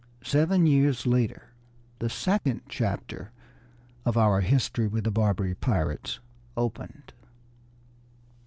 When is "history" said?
4.41-4.87